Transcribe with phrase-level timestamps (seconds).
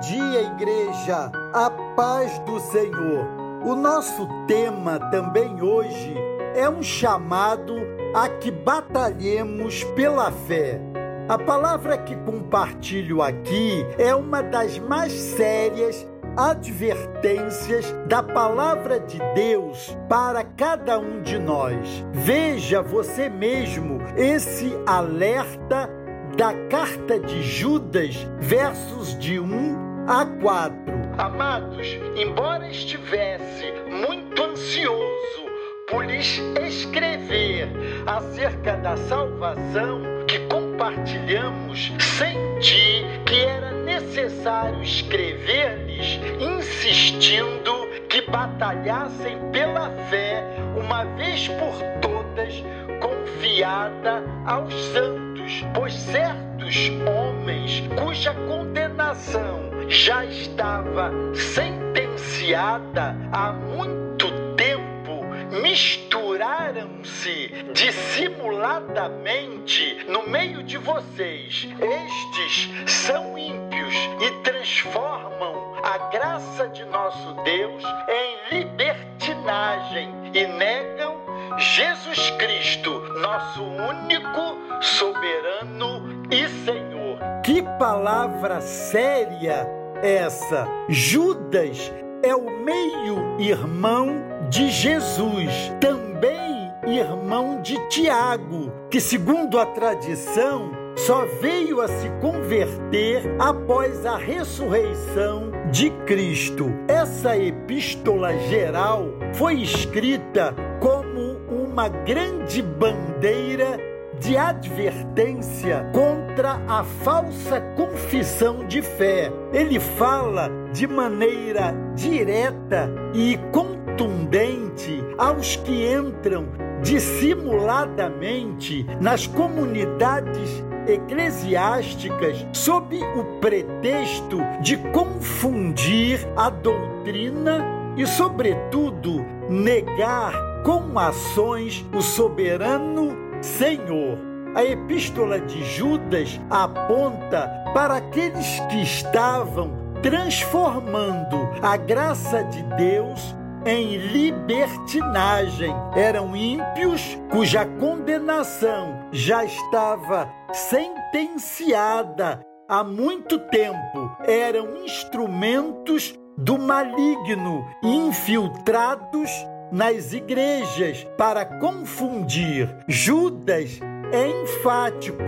[0.00, 3.26] dia, igreja, a paz do Senhor.
[3.64, 6.14] O nosso tema também hoje
[6.54, 7.76] é um chamado
[8.14, 10.80] a que batalhemos pela fé.
[11.28, 16.06] A palavra que compartilho aqui é uma das mais sérias
[16.36, 22.04] advertências da palavra de Deus para cada um de nós.
[22.12, 25.90] Veja você mesmo esse alerta
[26.36, 30.74] da carta de Judas, versos de 1 a 4.
[31.18, 35.46] Amados, embora estivesse muito ansioso
[35.88, 36.36] por lhes
[36.66, 37.68] escrever
[38.06, 50.42] acerca da salvação que compartilhamos, senti que era necessário escrever-lhes, insistindo que batalhassem pela fé,
[50.76, 51.72] uma vez por
[52.02, 52.64] todas,
[53.00, 59.59] confiada aos santos, pois certos homens cuja condenação
[59.90, 65.24] já estava sentenciada há muito tempo,
[65.60, 71.66] misturaram-se dissimuladamente no meio de vocês.
[71.80, 81.18] Estes são ímpios e transformam a graça de nosso Deus em libertinagem e negam
[81.58, 87.18] Jesus Cristo, nosso único, soberano e Senhor.
[87.42, 90.66] Que palavra séria essa!
[90.88, 96.50] Judas é o meio-irmão de Jesus, também
[96.86, 105.50] irmão de Tiago, que, segundo a tradição, só veio a se converter após a ressurreição
[105.70, 106.70] de Cristo.
[106.88, 113.89] Essa epístola geral foi escrita como uma grande bandeira
[114.20, 119.32] de advertência contra a falsa confissão de fé.
[119.52, 126.46] Ele fala de maneira direta e contundente aos que entram
[126.82, 137.64] dissimuladamente nas comunidades eclesiásticas sob o pretexto de confundir a doutrina
[137.96, 144.18] e, sobretudo, negar com ações o soberano Senhor.
[144.54, 149.70] A epístola de Judas aponta para aqueles que estavam
[150.02, 155.72] transformando a graça de Deus em libertinagem.
[155.94, 164.16] Eram ímpios cuja condenação já estava sentenciada há muito tempo.
[164.26, 169.30] Eram instrumentos do maligno infiltrados
[169.72, 172.68] nas igrejas para confundir.
[172.88, 173.80] Judas
[174.12, 175.22] é enfático.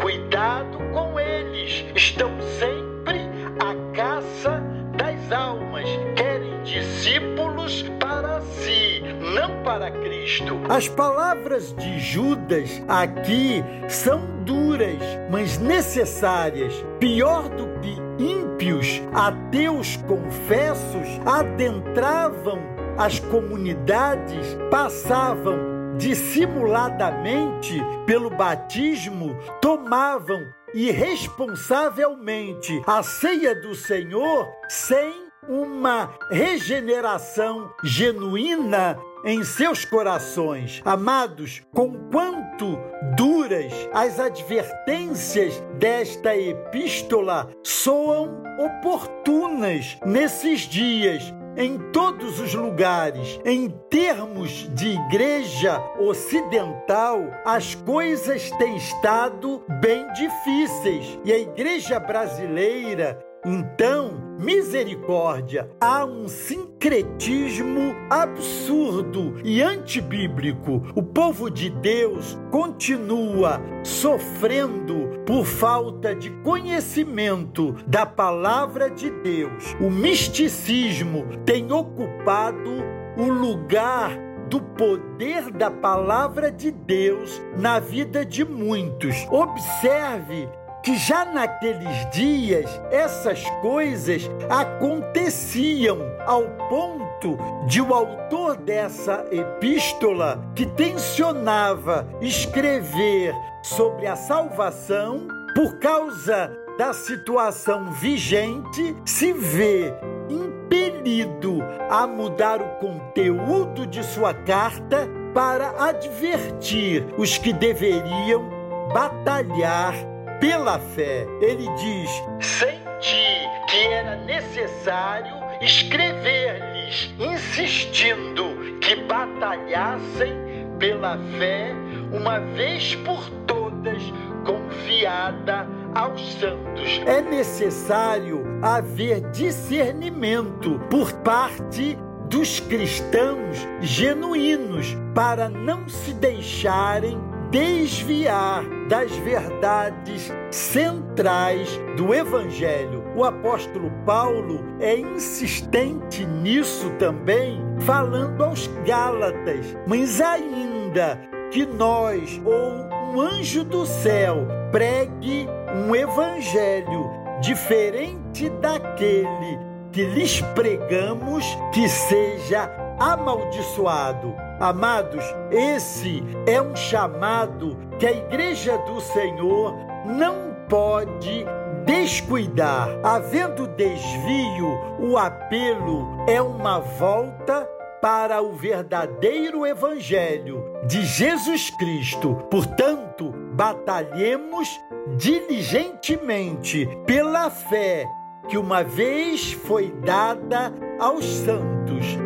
[0.00, 3.20] Cuidado com eles, estão sempre
[3.60, 4.62] à caça
[4.96, 5.84] das almas,
[6.16, 9.02] querem discípulos para si,
[9.34, 10.58] não para Cristo.
[10.68, 14.98] As palavras de Judas aqui são duras,
[15.30, 16.74] mas necessárias.
[16.98, 30.40] Pior do que ímpios, ateus confessos adentravam as comunidades passavam dissimuladamente pelo batismo, tomavam
[30.74, 40.80] irresponsavelmente a ceia do Senhor sem uma regeneração genuína em seus corações.
[40.84, 42.78] Amados, com quanto
[43.16, 53.40] duras as advertências desta epístola soam oportunas nesses dias em todos os lugares.
[53.44, 63.18] Em termos de igreja ocidental, as coisas têm estado bem difíceis e a igreja brasileira
[63.44, 70.82] então, misericórdia, há um sincretismo absurdo e antibíblico.
[70.94, 79.76] O povo de Deus continua sofrendo por falta de conhecimento da palavra de Deus.
[79.80, 82.70] O misticismo tem ocupado
[83.16, 84.18] o lugar
[84.48, 89.26] do poder da palavra de Deus na vida de muitos.
[89.30, 90.48] Observe
[90.84, 100.66] que já naqueles dias essas coisas aconteciam ao ponto de o autor dessa epístola, que
[100.66, 109.94] tensionava escrever sobre a salvação, por causa da situação vigente, se vê
[110.28, 118.50] impelido a mudar o conteúdo de sua carta para advertir os que deveriam
[118.92, 119.94] batalhar
[120.40, 121.26] pela fé.
[121.40, 122.10] Ele diz:
[122.40, 130.32] Senti que era necessário escrever-lhes, insistindo que batalhassem
[130.78, 131.72] pela fé,
[132.12, 134.02] uma vez por todas,
[134.44, 137.00] confiada aos santos.
[137.06, 141.96] É necessário haver discernimento por parte
[142.28, 147.18] dos cristãos genuínos para não se deixarem
[147.54, 153.04] desviar das verdades centrais do Evangelho.
[153.14, 161.20] O apóstolo Paulo é insistente nisso também, falando aos Gálatas, mas ainda
[161.52, 165.48] que nós ou um anjo do céu pregue
[165.86, 167.08] um evangelho
[167.40, 169.60] diferente daquele
[169.92, 172.68] que lhes pregamos, que seja
[172.98, 174.43] amaldiçoado.
[174.60, 179.74] Amados, esse é um chamado que a Igreja do Senhor
[180.06, 181.44] não pode
[181.84, 182.88] descuidar.
[183.02, 184.68] Havendo desvio,
[185.00, 187.68] o apelo é uma volta
[188.00, 192.34] para o verdadeiro Evangelho de Jesus Cristo.
[192.50, 194.68] Portanto, batalhemos
[195.16, 198.06] diligentemente pela fé
[198.48, 202.23] que uma vez foi dada aos santos.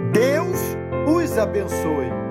[1.38, 2.27] Abençoe.